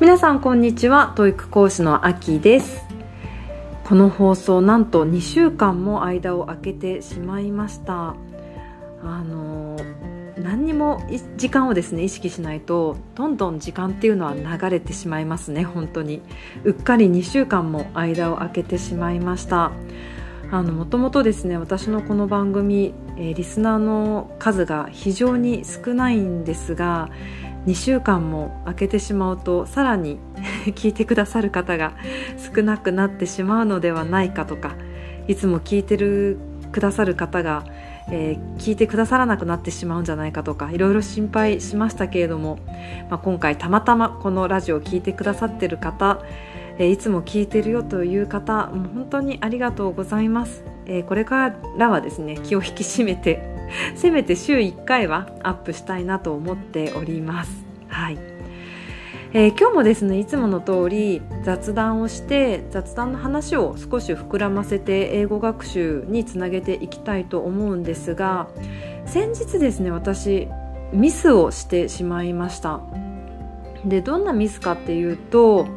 [0.00, 1.12] 皆さんこんにちは。
[1.14, 2.86] TOEIC 講師のあきです。
[3.84, 8.14] この放送なんと2週間も間を空けてしまいました。
[9.04, 9.76] あの
[10.38, 11.02] 何にも
[11.36, 16.22] 時間をですね意識しないとどんどん時間っていうのは流れてしまいますね本当に。
[16.64, 19.70] うっかり2週間も間を空けてしまいました。
[20.52, 27.08] あのもともとですね私のこの番組、えー、リスナーの数が非常に少ないんですが
[27.66, 30.18] 2週間も空けてしまうとさらに
[30.74, 31.92] 聞いてくださる方が
[32.52, 34.72] 少なくなってしまうのではないかとか
[35.28, 36.38] いつも聞いてる
[36.72, 37.64] くださる方が、
[38.10, 42.58] えー、聞いてくださらなくなってしまうんじゃないかとかいろいろ心配しましたけれども、
[43.08, 46.20] まあ、今回たまたまこのラジオを聞いてくださってる方、
[46.80, 53.50] え、いつも聞いてるよという方もう本当にありがとうございます、え、これからはですね気を引き締めて
[53.94, 57.64] せめて週1回はアップしたいなと思っております。
[57.88, 58.18] はい。
[59.32, 68.48] えー、今日もですねいつもの通り雑談をして雑談の話を少し膨らませて英語学習につなげていきたいと思うんですが
[69.06, 70.48] 先日ですね私
[70.92, 72.80] ミスをしてしまいました。
[73.84, 75.68] でどんなミスかっていうと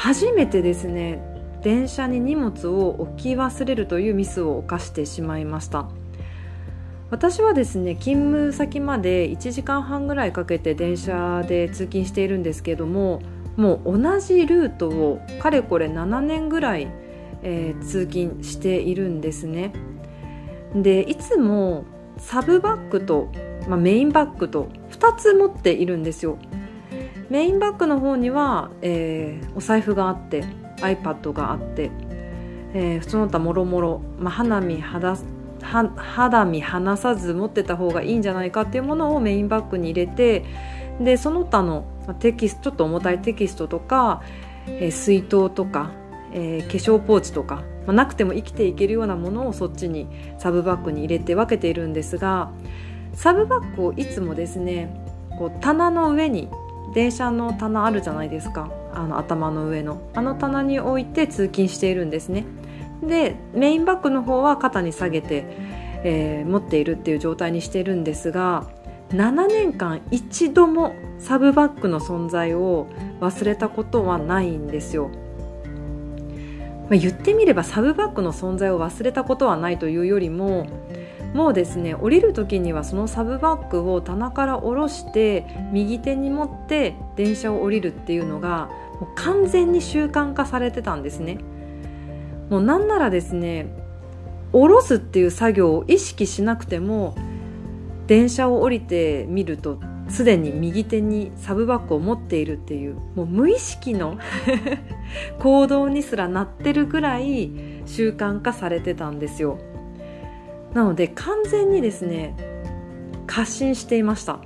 [0.00, 1.20] 初めてですね
[1.62, 5.90] 電車に荷物を置き忘れるというミスを犯してしまいました。
[7.10, 13.20] 私はですね勤務先まで1時間半ぐらいかけて電車で通勤しているんですけども
[13.58, 16.88] もう同じルートをかれこれ7年ぐらい、
[17.42, 19.74] えー、通勤しているんですね。
[20.74, 21.84] でいつも
[22.16, 23.30] サブバッグと、
[23.68, 26.38] まあ、メインバッグと2つ持っているんですよ。
[27.30, 30.44] メインバッグの方には、えー、お財布があって
[30.78, 31.90] iPad があって、
[32.74, 35.16] えー、その他もろもろ、花見肌
[35.62, 40.44] 肌身離さず持ってた方がいいんじゃないかっていうものをメインバッグに入れて
[41.00, 41.84] でその他の
[42.18, 44.22] テキストちょっと重たいテキストとか、
[44.66, 45.92] えー、水筒とか、
[46.32, 47.56] えー、化粧ポーチとか、
[47.86, 52.50] まあ、なくても生きていけるようなものをそっちにサブバッグに入れて分けているんですが
[53.14, 54.94] サブバッグをいつもですね
[55.38, 56.48] こう棚の上に
[56.94, 62.44] 電車の棚あるじゃないですかあの頭の上のあの棚に置いて通勤しているんですね。
[63.02, 65.44] でメインバッグの方は肩に下げて、
[66.04, 68.66] えー、持っているっていう状態にしているんですが
[69.10, 72.86] 7年間一度もサブバッグの存在を
[73.20, 75.10] 忘れたことはないんですよ。
[76.88, 80.66] ま、言ってみればサブバッグの存在を忘れたことはないというよりも
[81.34, 88.68] もうですね降りる時にはそのサブバッグを棚から下ろして右手に持って電車を降りるっていうのが
[89.00, 91.38] もう完全に習慣化されてたんですね。
[92.50, 93.72] もうなんならですね
[94.52, 97.14] 下ろすっていう作業を意識しなくても
[98.08, 104.18] 電車を降りてみるとすでに右手にサブバッグを持っているっていうもう無意識の
[105.38, 107.52] 行動にすらなってるぐらい
[107.86, 109.58] 習慣化されてたんですよ
[110.74, 112.34] なので完全にですね
[113.26, 114.40] 過信していました。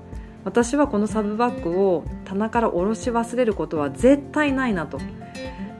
[0.44, 4.98] 私はこのサブバッグを棚から下ろし忘れることは絶対ないなと。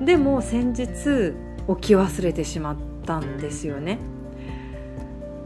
[0.00, 1.34] でも先日
[1.69, 3.99] 置き忘れてしまったんですよね。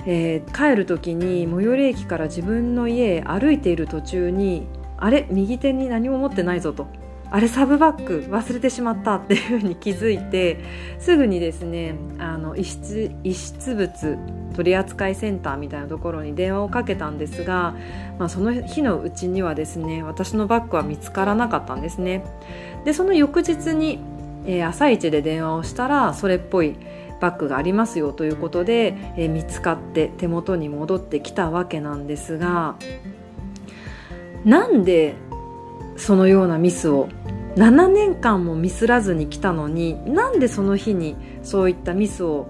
[0.06, 4.66] えー、帰る時に最寄り駅から自分の家へ歩いている途中に
[4.96, 6.86] あれ右手に何も持ってないぞと。
[7.30, 10.64] あれサブバッグ忘れてしまったっていうふうに気づいて
[10.98, 14.18] すぐにですねあの遺失遺失物
[14.54, 17.74] 取扱センターみたいなところに電話をかけたんですが、
[18.18, 22.24] まあ、その日のうちにはですね私のバッグは見つからなかったんですね。
[22.84, 24.00] でその翌日に
[24.48, 26.74] えー、朝一で電話をしたらそれっぽい
[27.20, 32.76] バッグがありますよということで、えー、見つかって手元に戻ってきたわけなんですが
[34.44, 35.16] なんで
[35.96, 37.08] そのようなミスを
[37.58, 42.46] 7年間もミスらずに来たのになんでその日にそういったミスを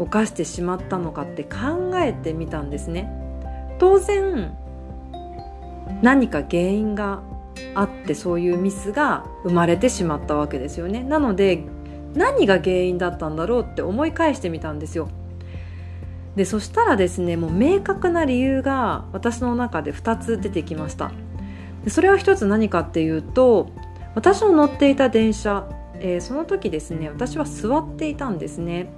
[0.00, 3.08] 犯してしまったのかって考えてみたんですね。
[3.78, 4.56] 当然
[6.02, 7.22] 何か原因が
[7.76, 11.04] あってそういうミスが生まれてしまったわけですよね。
[11.04, 11.62] なので
[12.14, 15.08] 何が原因だったんだろうって思い返してみたんですよ。
[16.34, 21.12] でそしたらですねもう明確な理由が私の中で2つ出てきました。
[21.84, 23.70] でそれは1つ何かっていうと
[24.18, 25.68] 私の乗っていた電車、
[26.00, 28.92] えー、その時ですね私は座っていたんですね。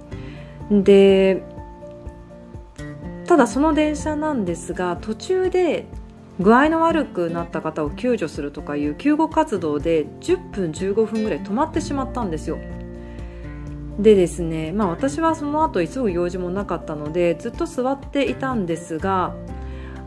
[0.71, 1.43] で
[3.27, 5.85] ただその電車なんですが途中で
[6.39, 12.57] 具合の悪くなった方を救助するとかいう救護活動で10分15分ぐらい止まってしまったんですよ。
[13.99, 19.35] でですねまあ私はその後急ぐ用事もなかったのでずっと座っていたんですが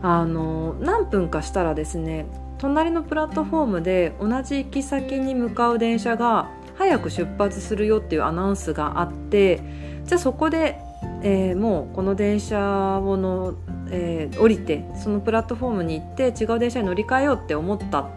[0.01, 2.25] あの何分かしたらですね
[2.57, 9.61] 隣のプラットフォームで同じ行き先に向かう電車が早く出発するよっていうアナウンスがあって
[10.05, 10.79] じゃあそこで、
[11.23, 13.55] えー、もうこの電車をの、
[13.89, 18.09] えー、降りてそのプラットフォームに行って違う電車に乗り換えようって思った。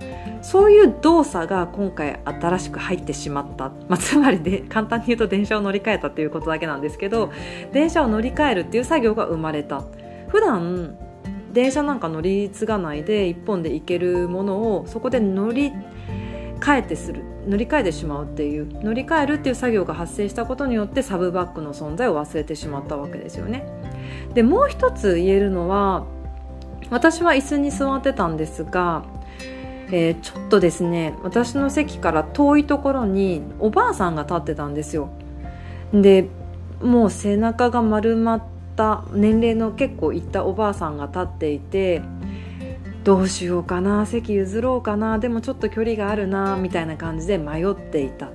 [0.42, 7.32] そういう動作が今回新しく入ってしまった、まあ、つまりで簡単に言うと電車を乗り換えたっていうことだけなんですけど
[7.72, 9.82] 電車を乗り換えるっていう作業が生まれた。
[10.28, 10.96] 普段
[11.58, 15.72] 電車なんか乗り継がないで一本で行けるものをそこで乗り
[16.60, 17.24] 換えてする。
[17.48, 23.66] 乗り換えてしまうっていう乗り換えるっていう作業が発生したことによってサブバッグの存在を忘れてしまったわけですよね。
[24.34, 26.06] でもう一つ言えるのは
[26.90, 29.02] 私は椅子に座ってたんですが
[29.90, 35.08] えー、ちょっとですね私の席から遠いところにおばあさんが立ってたんですよ。
[35.92, 36.28] で
[36.82, 38.42] もう背中が丸まっ
[38.78, 42.00] た年齢の結構いったおばあさんが立っていて
[43.02, 48.30] どうしようかな席譲ろうかなでもちょっと距離があるなみたいな感じで迷っていた。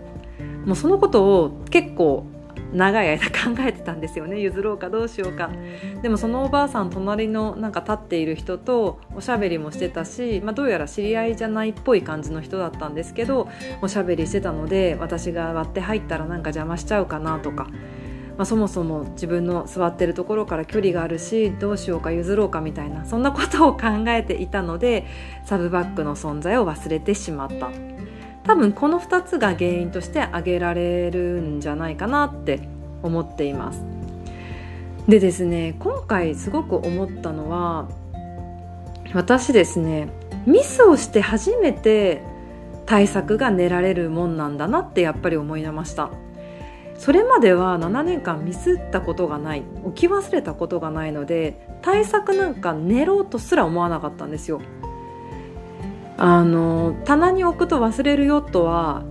[0.66, 2.26] もうそのことを結構
[2.74, 4.40] 長い間 考えてたんですよね。
[4.40, 5.50] 譲ろうかどうしようか。
[6.02, 13.48] でもそのおばあさん隣のなんか立っている人とおしゃべりもしてたし、まあ、どうやら知り合いじゃないっぽい感じの人だったんですけど
[13.82, 17.68] おしゃべりしてたので私が割って入ったらなんか邪魔しちゃうかなとか、
[18.38, 25.06] まあ、そもそも自分の座ってるところから距離があるしどうしようか譲ろうかみたいなそんなことを考えていたので
[25.46, 27.70] サブバッグの存在を忘れてしまった。
[28.44, 32.68] 多分この2つが原因として挙げられるんじゃないかなって
[33.02, 33.84] 思っています
[35.08, 37.90] でですね今回すごく思ったのは
[39.14, 40.10] 私ですね
[40.46, 42.22] ミスをして初めて
[42.86, 46.10] 対策が練られるもんなんだなってやっぱり思い出ました
[47.04, 49.64] それまでは7年間ミスったことがない
[49.94, 54.62] 起き忘れたことがないので対策なんか練ろうとすら思わなかったんですよ。
[56.16, 59.04] あの棚に置くと忘れるよとは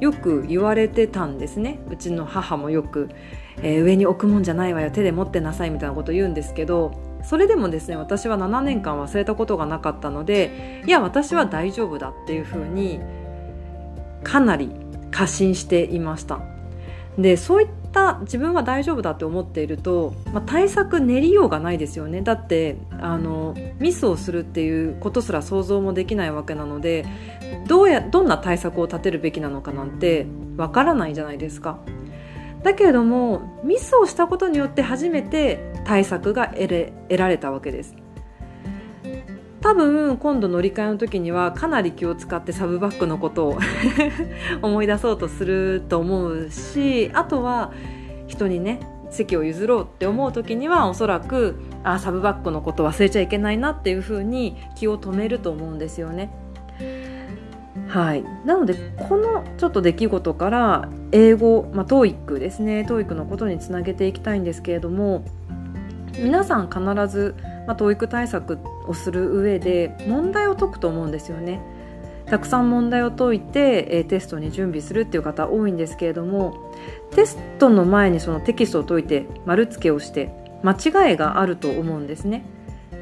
[0.00, 1.78] よく言われてたんですね。
[1.88, 3.10] うちの母もよく、
[3.62, 6.90] えー、上に置くもんじゃないわよ手で持ってなさいみたいなこと言うんですけど
[7.22, 12.98] それでもですね私は7年間忘れたことがなかったのでいや私は大丈夫だっていうふうに
[14.24, 14.72] かなり
[15.12, 16.40] 過信していました。
[17.20, 22.22] でそういった自分は大丈夫だって思っていると、まあ、対策練りようがないですよね。
[22.22, 27.04] だってあのミスをするっていうことすら想像もできないわけなので
[27.66, 30.26] どうやどんな対策を立てるべきなのかなんて
[30.56, 31.78] わからないじゃないですか。
[32.62, 37.94] だけれどもミスをしたことによって初めて対策が得れ得られたわけです。
[39.60, 43.58] 多分今度乗り換えの時にはかなり気を使ってサブバッグのことを
[44.62, 47.72] 思い出そうとすると思うしあとは
[48.26, 48.80] 人にね
[49.10, 56.30] 席を譲ろうって思う時にはおそらくあサブバッグのこと忘れちゃいけないなっていうふうに気を止めると思うんですよね。
[57.88, 58.74] はい、なので
[59.08, 65.24] このちょっと出来事から英語、まあ、TOEIC ですね TOEIC のことにつなげていきたいんですけれども
[66.16, 67.34] 皆さん必ず
[67.66, 71.60] まあ、教育対策をする上で問題を解くと思うんですよね。
[72.26, 76.72] たくさん問題を解いて、えテストに準備するっていう方多いんですけれども
[77.10, 82.44] テストの前にそのテキストを解いて丸付けをして間違いがあると思うんですね。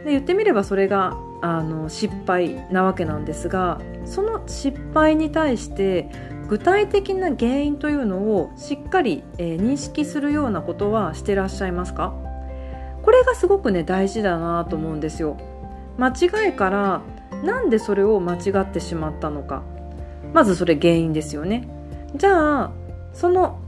[0.04, 6.08] で言ってみればそれがあの失敗なわけなんですがその失敗に対して
[6.48, 12.14] 具体的な原因というのをしっかり、えー、認識するようなことはしてらっしゃいますか？
[13.08, 15.38] これがすごくね大事だなと思うんですよ。
[15.96, 17.00] 間違いから
[17.42, 19.62] なんでそれを間違ってしまったのか。
[20.34, 21.66] まずそれ原因ですよね。
[22.16, 22.70] じゃあ
[23.14, 23.60] その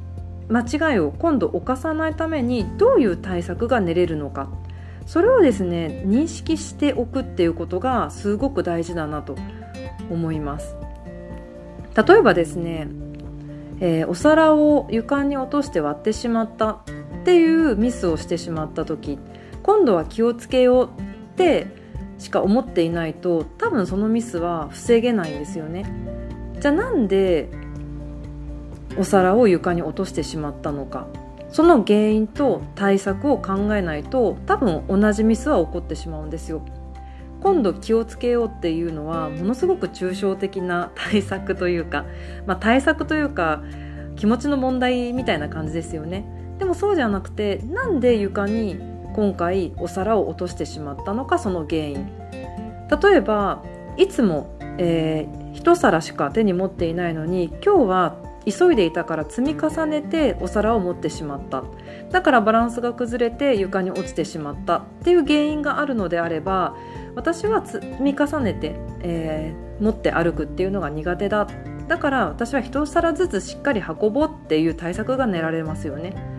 [0.50, 4.50] 間違いを今度犯さないためにどういう対策が練れるのか。
[5.06, 9.36] それをですね認識しておくっていうことがすごく大事だなと
[10.10, 10.76] 思います。
[11.96, 12.88] 例えばですね、
[13.80, 16.80] えー、お皿を床に落として割ってしまった。
[17.20, 19.18] っていうミスをしてしまった時
[19.62, 21.66] 今度は気をつけようって
[22.18, 25.84] しか思っていないと多分そのミスは防げないんですよね。
[26.60, 27.48] じゃあなんで
[28.98, 31.06] お皿を床に落としてしまったのか。
[31.52, 36.62] その原因と対策を考えないと多分同じミスは起こってしまうんですよ。
[37.42, 42.04] 今度気をつけようっていうのはものすごく抽象的な対策というか、
[42.46, 43.62] まあ、対策というか
[44.16, 46.39] 気持ちの問題みたいな感じですよね。
[46.60, 48.78] でもそうじゃなくてなんで床に
[49.14, 52.08] 今回お皿を落としてしまったのかその原因。
[53.02, 53.64] 例えば
[53.96, 61.64] いつも、えー、一皿しか手に持っていないのに今日は急いでいたから積み重ねてお皿を持ってしまった。
[62.10, 64.78] だからバランスが崩れて床に落ちてしまった。
[64.78, 66.76] っていう原因があるのであれば
[67.14, 71.46] 私は積み重ねて、えー、持って歩くっていうのが苦手だ。
[71.88, 76.29] だから私は一皿ずつしっかり運ぼうっていう対策が練られますよね。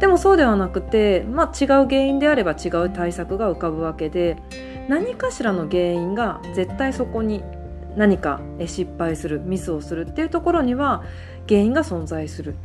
[0.00, 4.36] でもそうではなくて、まあ、違う原因であれば違う対策が浮かぶわけで
[4.88, 7.44] 何かしらの原因が絶対そこに
[7.96, 11.04] 何か失敗するミスをするっていうところには
[11.46, 12.56] 原因が存在する。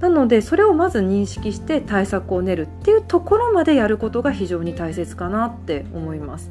[0.00, 6.50] なのでそれをまず認識して対策を練るっていうところまでやることが非常に大切かなって思います。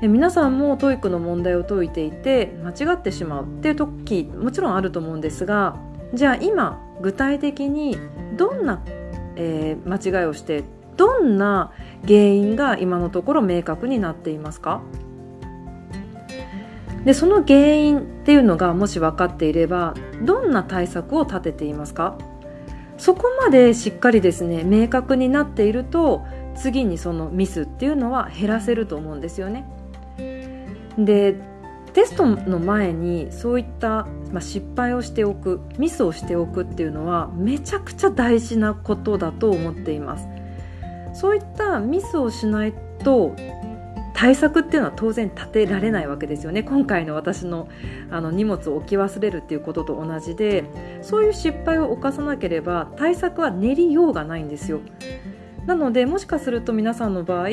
[0.00, 5.76] 皆さんも TOEIC の問題を解いていて間違ってしまうっていう時もちろんあると思うんですが
[6.12, 7.96] じゃあ今具体的に
[8.36, 8.82] どんな、
[9.36, 10.64] えー、間違いをして
[10.96, 11.72] どんな
[12.06, 14.82] 原因が今のところ明確になっていますか？
[17.04, 22.16] でその原因っていうのがもし分かっていればどんな対策を立てていますか？
[22.98, 26.24] そこまでしっかりですね明確になっていると
[26.54, 29.64] 次にそのミスっていうのは減らせると思うんですよね。
[30.98, 31.34] で
[31.94, 40.26] テストの前にそういった、まあ、失敗をしておくミスをしておくっていうのはめちゃくちゃ大事なことだと思っています。
[41.14, 42.72] そういったミスをしない
[43.04, 43.36] と
[44.14, 46.62] 対策っていうのは当然立てられないわけですよね。
[46.62, 47.68] 今回の私の
[48.10, 50.64] あの荷物を置き忘れるっていうことと同じで
[51.02, 54.80] そういう失敗を犯さなければ対策は練りようがないんですよ。
[55.66, 57.48] なのでもしかすると皆さんの場合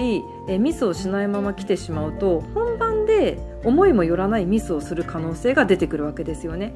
[0.47, 6.73] えミスをしないまま来てしまうと本番で思いもよらないミスをする可能性が出てくるわけですよね。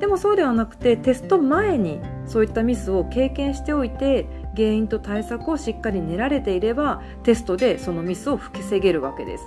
[0.00, 9.44] でもそうではなくてテスト前にそういったミスを経験しておいて原因と対策をしっかり練られていればテストでそのミスを防げるわけです。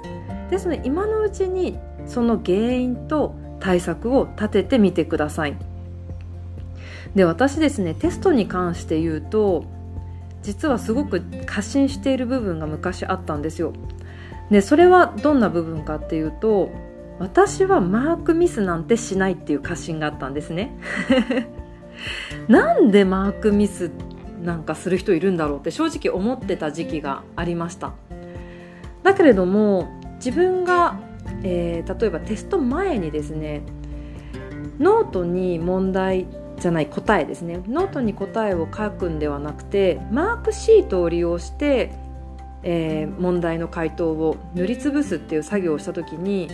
[0.52, 5.58] ですので今のうちにその原因と対策を立ててみてください。
[7.16, 9.66] で私ですねテストに関して言うと
[10.44, 13.74] 実はすごく過信している部分が昔あったんですよ。
[14.50, 16.72] でそれはどんな部分かっていうと
[17.20, 20.78] 私はマークミスなんてしないっていう過信があったんですね。
[22.48, 23.92] なんでマークミス
[24.44, 27.94] なんかする人いるんだろうって正直思ってた時期がありました。
[29.04, 29.88] だけれども
[30.18, 31.00] 自分が、
[31.44, 33.64] えー、例えばテスト前にですね
[34.80, 36.28] ノートに問題
[36.60, 37.62] じゃない答えですね。
[37.68, 41.92] ノートに答えを書くんではなくてマークシートを利用して、
[42.70, 46.50] えー、問題の回答を塗りつぶすっていう作業をした時に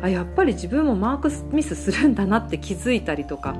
[0.00, 3.54] あやっぱり自分もマークミスするんだなって気づいたりとか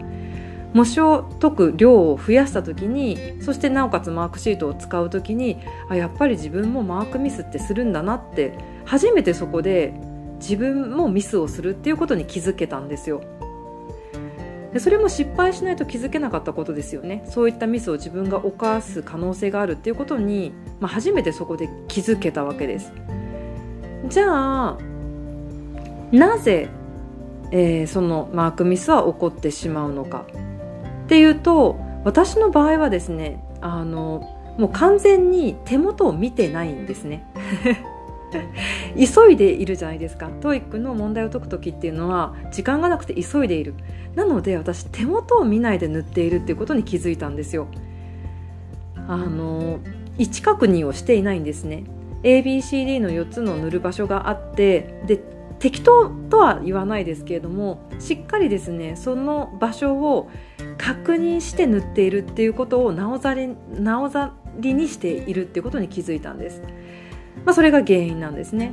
[0.73, 5.59] 模試を解く量を増やした時にそしてなおかつマークシートを使う時に
[5.91, 8.55] あやっぱり自分もマークミスってするんだなって
[8.87, 9.93] 初めてそこで
[10.37, 13.23] 自分もミスをするっていうことに気づけたんですよ。
[14.73, 17.23] でそれも失敗しないと気づけなかったことですよね。
[17.27, 22.93] そういったミスを自分が犯す可能性があるっていうことに、まあ、初めてそこで気づけたわけです。
[24.09, 24.79] じゃあ
[26.11, 26.69] なぜ、
[27.51, 30.25] えー、そのマークミスは起こってしまうのか。
[31.05, 34.27] っていうと私の場合はですねあの
[34.59, 37.27] もう完全に手元を見てないんですね。
[38.97, 40.29] 急いでいるじゃないですか。
[40.41, 43.75] TOEIC の問題を解く時っていうのは時間がなくて急いでいる。
[44.15, 47.69] なので私手元を見ないで塗っているっていうことに気づいたんですよ。
[49.09, 49.81] あの
[50.19, 51.85] 位置確認をしていないんですね。
[52.23, 55.21] ABCD の4つの塗る場所があってで
[55.59, 60.29] 適当とは言わないですけれどもしっかりですねその場所を
[60.77, 66.63] 確認して塗っているっていうことをなおざりなおざりにしているっていうことに気づいたんです。
[67.45, 68.73] まあ、それが原因なんですね。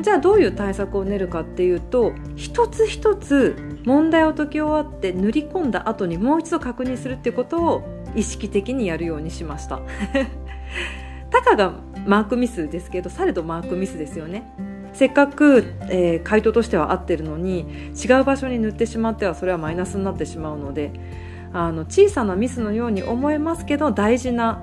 [0.00, 7.82] じゃあどういう対策を練るかっていうと一つ一つ問題を解き終わって塗り込んだ後にもう一度確認するってことを
[8.14, 9.80] 意識的にやるようにしました。
[11.30, 11.72] たかが
[12.06, 14.44] マークミスですけどされどマークミスですよね。
[14.92, 20.92] せっかく、えー、回答としては合ってるのに違う場所に塗ってしまってはそれはマイナスになってしまうので
[21.52, 24.62] あの小さなミスのように思えますけど大事な、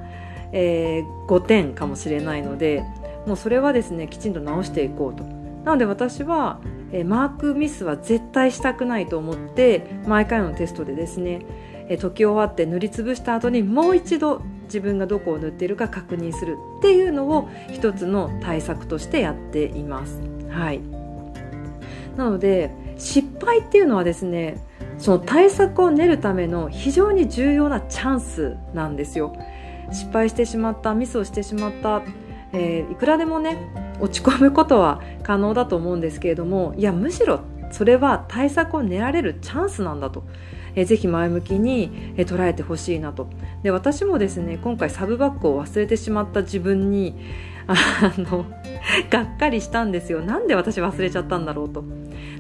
[0.52, 2.84] えー、5点かもしれないので
[3.28, 5.24] もうそれはですねきちんと直していこうと
[5.68, 6.62] なので私は、
[6.94, 11.42] え、マークミスは絶対したくないと思って毎回のテストでですね、
[11.90, 20.22] え、解き終わって塗りつぶした後にもう一度自分がどこを塗っているか確認するっていうのを一つの対策としてやっています。
[20.50, 20.80] はい、
[22.16, 24.66] なので失敗っていうのはですね
[24.98, 29.36] その対策を練るための非常に重要なチャンスなんですよ。
[29.92, 32.02] 失敗してしまったミスをしてしまった
[32.54, 33.58] えー、いくらでもね
[34.00, 40.24] 落ち込むことは可能だと思うんですけれどもいやむしろそれは対策を練られるチャンスなんだと、
[40.76, 43.30] えー、ぜひ前向きに、えー、捉えてほしいなと。
[43.64, 47.16] で私もですね今回サブバッグを忘れてしまった自分に
[47.68, 48.46] あの
[49.10, 50.22] がっかりしたんですよ。
[50.22, 51.84] なんで私忘れちゃったんだろうと。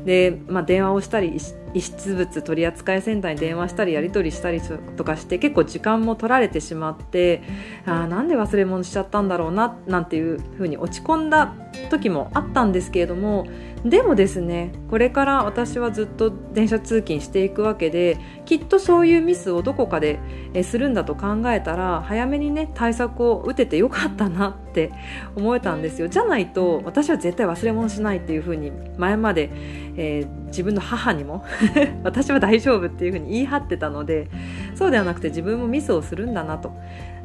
[0.05, 1.37] で、まあ、電話をしたり
[1.73, 4.61] 遺失物取扱センターに電話したりやり取りしたり
[4.95, 7.43] とかして結構時間も取られてしまって
[7.85, 11.53] あなんで忘れ物しちゃったんだろうななんていうふうに落ち込んだ
[11.89, 13.47] 時もあったんですけれども
[13.85, 20.19] でもですねこれから私はずっと電車通勤していくわけできっとそういうミスをどこかで
[20.63, 24.91] するんだと考えたら早めにね対策を打ててよかったなって
[25.35, 26.07] 思えたんですよ。
[26.07, 29.49] じゃないと私は絶対忘れ物しないっていうふうに前まで、
[29.95, 31.43] えー、自分の母にも
[32.03, 34.27] 私は大丈夫っていうふうに言い張ってたので
[34.75, 36.71] そうではなくて自分もミスをするんだなと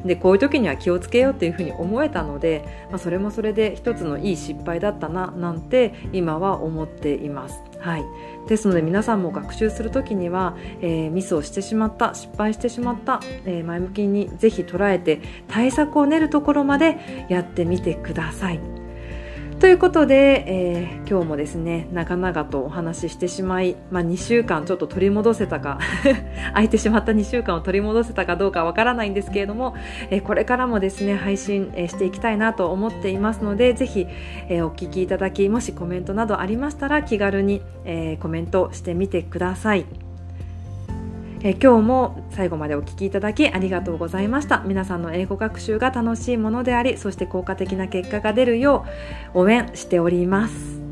[0.05, 7.61] でこういう時には気をつけようっていうふうに思えたので、まあ、それもそれで一つのいい失敗だったななんて今は思っています。
[7.79, 8.03] はい、
[8.47, 18.72] ですので皆さんも学習する時には、えー、ミスをしてしまった失敗してしまった、えー、前向きにぜひ捉えて対策を練るところまでやってみてください。
[19.59, 25.79] ということで、えー、今日もですね長々とお話ししてしまい、まあ、2週間ちょっと取り戻せたか
[26.53, 29.75] 空いてしまった2週間を取り戻せたかどうかわからないんですけれども、
[30.09, 34.07] えー、これからもですね配信、えー、していきたいなと思っていますのでぜひ、
[34.49, 40.02] えお聞きいただきもしコメントなどありましたら気軽に、えコメントしてみてください。
[41.45, 44.63] え今日も最後までお聴きいただきありがとうございました。
[44.65, 48.85] 皆さんの英語学習が楽しいものでありそして効果的な結果が出るよ
[49.35, 50.82] う応援しております。